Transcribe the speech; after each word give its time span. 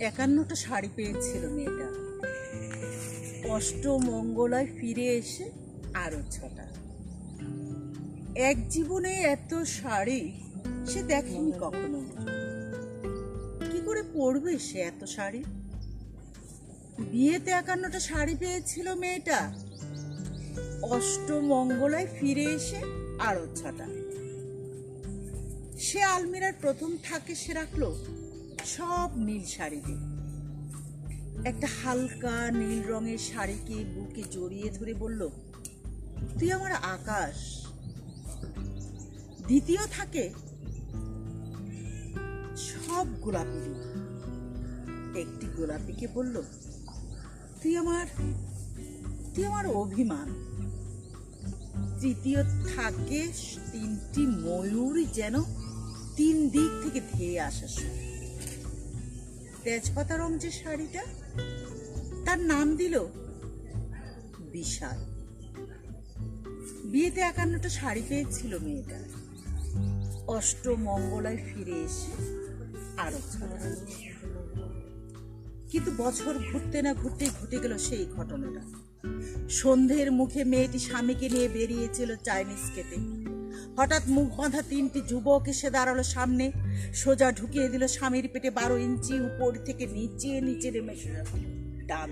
একান্নটা 0.00 0.54
শাড়ি 0.54 0.88
পেয়েছিল 0.96 1.48
মেয়েটা। 1.48 1.88
অষ্টমঙ্গলায় 3.48 4.66
ফিরে 4.66 5.06
এসে 5.06 5.50
আরও 5.94 6.22
ছটা। 6.30 6.66
এক 8.34 8.68
জীবনে 8.68 9.12
এত 9.12 9.62
শাড়ি 9.62 10.32
সে 10.86 11.02
দেখেনি 11.02 11.52
কখনো। 11.60 12.00
কি 13.72 13.80
করে 13.86 14.02
পরবে 14.02 14.58
সে 14.58 14.80
এত 14.80 15.04
শাড়ি? 15.04 15.44
বিয়েতে 17.10 17.50
একান্নটা 17.50 18.00
শাড়ি 18.00 18.34
পেয়েছিল 18.34 18.94
মেয়েটা। 18.94 19.54
অষ্টমঙ্গলায় 20.82 22.06
ফিরে 22.20 22.44
এসে 22.44 22.80
আরও 23.18 23.46
ছটা। 23.56 23.86
সে 25.78 26.02
আলমিরার 26.02 26.52
প্রথম 26.60 26.96
থাকে 27.04 27.34
সে 27.34 27.52
রাখল 27.52 27.94
সব 28.64 29.10
নীল 29.16 29.44
শাড়িতে 29.44 29.94
একটা 31.44 31.68
হালকা 31.82 32.50
নীল 32.50 32.80
রঙের 32.88 33.18
শাড়িকে 33.18 33.84
বুকে 33.94 34.22
জড়িয়ে 34.30 34.70
ধরে 34.70 34.94
বলল, 34.94 35.28
তুই 36.38 36.52
আমার 36.52 36.72
আকাশ। 36.72 37.36
দ্বিতীয় 39.48 39.82
থাকে 39.96 40.24
সব 42.56 43.06
গোলাপি 43.20 43.64
একটি 45.20 45.46
গোলাপিকে 45.56 46.06
বলল, 46.14 46.42
তুই 47.62 47.76
আমার 47.76 48.06
তুই 49.34 49.44
আমার 49.46 49.66
অভিমান। 49.66 50.28
তৃতীয় 52.00 52.40
থাকে 52.76 53.22
তিনটি 53.72 54.26
ময়ূর 54.26 55.04
যেন 55.12 55.42
তিন 56.16 56.48
দিক 56.48 56.70
থেকে 56.82 57.00
ধেয়ে 57.12 57.40
আসা 57.40 57.68
তেজপাতা 59.64 60.16
রং 60.16 60.38
যে 60.38 60.50
শাড়িটা? 60.50 61.02
তার 62.24 62.38
নাম 62.38 62.76
দিল 62.76 62.98
বিশাল। 64.40 64.98
বিয়েতে 66.84 67.20
একান্নটা 67.20 67.68
শাড়ি 67.68 68.02
পেয়েছিল 68.08 68.58
মেয়েটা। 68.58 68.98
অষ্টমঙ্গলায় 70.26 71.36
ফিরে 71.36 71.72
এসে 71.72 72.12
আরও 72.96 73.18
কিন্তু 75.70 75.90
বছর 75.96 76.38
ঘুরতে 76.52 76.82
না 76.82 76.94
ঘুরতে 76.94 77.26
ঘটে 77.40 77.58
গেল 77.58 77.78
সেই 77.78 78.06
ঘটনাটা। 78.06 78.62
সন্ধ্যের 79.48 80.12
মুখে 80.12 80.44
মেয়েটি 80.44 80.78
স্বামীকে 80.78 81.28
নিয়ে 81.28 81.48
বেরিয়েছিল 81.48 82.16
চাইনিজ 82.16 82.74
খেতে 82.74 82.96
হঠাৎ 83.76 84.02
মুখ 84.08 84.28
বাঁধা 84.38 84.62
তিনটি 84.62 85.00
যুবক 85.00 85.48
এসে 85.48 85.70
দাঁড়াল 85.70 86.02
সামনে। 86.02 86.52
সোজা 86.94 87.32
ঢুকিয়ে 87.32 87.68
দিল 87.68 87.86
স্বামীর 87.86 88.28
পেটে 88.32 88.50
বারো 88.50 88.76
ইঞ্চি 88.78 89.14
উপর 89.20 89.50
থেকে 89.64 89.86
নিচে 89.86 90.40
নিচে 90.40 90.70
নেমে 90.70 90.94
ডান। 91.86 92.10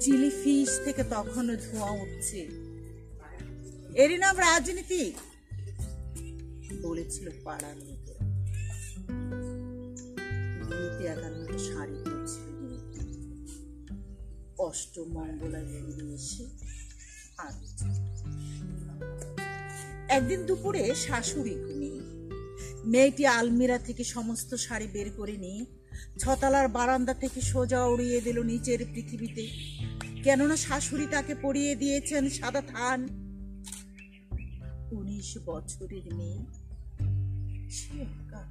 চিলি 0.00 0.30
ফিশ 0.44 0.70
থেকে 0.84 1.02
তখনও 1.10 1.54
ধোঁয়া 1.56 1.90
উঠছে। 1.90 2.40
এরই 3.94 4.18
নাম 4.18 4.36
রাজনীতি 4.38 5.12
বলেছিল 6.82 7.30
পাড়ার 7.44 7.76
বিয়েতে 10.68 11.04
একান্নটা 11.04 11.58
শাড়ি। 11.58 12.03
অষ্টমঙ্গলায় 14.64 15.66
ফিরে 15.66 16.14
এসে 16.14 16.44
আর 17.38 17.52
একদিন 20.08 20.42
দুপুরে 20.42 20.94
শাশুড়ি 20.94 21.54
ঘুমিয়ে। 21.54 22.00
মেয়েটি 22.84 23.26
আলমিরা 23.26 23.78
থেকে 23.78 24.04
সমস্ত 24.04 24.54
শাড়ি 24.54 24.86
বের 24.86 25.10
করে 25.16 25.36
নিয়ে 25.36 25.66
ছতলার 26.18 26.68
বারান্দা 26.68 27.14
থেকে 27.14 27.40
সোজা 27.40 27.86
উড়িয়ে 27.86 28.20
দিল 28.20 28.42
নিচের 28.42 28.78
পৃথিবীতে। 28.94 29.44
কেননা 30.22 30.56
শাশুড়ি 30.56 31.06
তাকে 31.10 31.34
পরিয়ে 31.34 31.74
দিয়েছেন 31.74 32.28
সাদা 32.28 32.60
থান। 32.60 33.00
উনিশ 34.92 35.38
বছরের 35.46 36.14
মেয়ে। 36.14 36.40
একা 38.02 38.42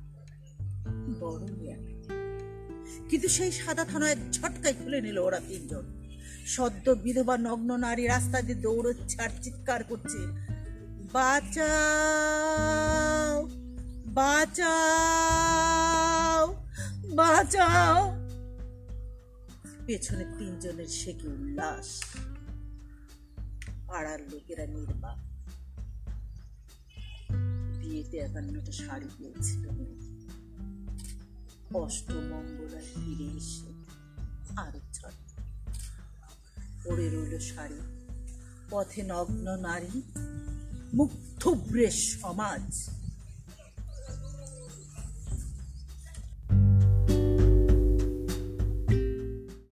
কিন্তু 3.09 3.27
সেই 3.27 3.51
সাদা 3.51 3.83
থানা 3.85 4.11
এক 4.11 4.17
ঝটকায় 4.31 4.73
খুলে 4.73 5.01
নিল 5.01 5.17
ওরা 5.17 5.39
তিনজন। 5.39 6.02
সদ্য 6.45 6.91
বিধবা 6.91 7.37
নগ্ন 7.37 7.77
নারী 7.77 8.07
রাস্তা 8.07 8.41
দিয়ে 8.41 8.55
দৌড়চ্ছে 8.55 9.21
আর 9.21 9.29
চিৎকার 9.41 9.83
করছে। 9.83 10.17
বাঁচাও 11.13 13.49
বাঁচাও 14.07 16.55
বাঁচাও। 17.15 18.11
পেছনে 19.85 20.25
তিনজনের 20.37 20.87
সে 20.87 21.13
কি 21.13 21.27
উল্লাস। 21.27 22.03
পাড়ার 23.87 24.21
লোকেরা 24.21 24.65
নির্বাক। 24.65 25.17
বিয়েতে 27.79 28.17
একান্নটা 28.17 28.71
শাড়ি 28.71 29.09
পেয়েছিল 29.17 29.71
মেয়েটি। 29.71 30.27
অষ্টমঙ্গলায় 31.73 32.81
ফিরে 32.81 33.37
এসে 33.37 33.73
আরও 34.57 34.79
ছট 34.93 35.22
পড়ে 36.83 37.09
রইল 37.09 37.39
শাড়ি। 37.39 37.79
পথে 38.69 39.03
নগ্ন 39.03 39.47
নারী 39.61 40.01
মুগ্ধব্রেশ 40.93 42.21
সমাজ। 42.21 42.89